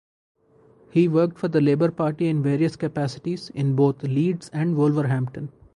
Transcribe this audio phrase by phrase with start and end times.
[0.89, 5.51] He worked for the Labour Party in various capacities in both Leeds and Wolverhampton.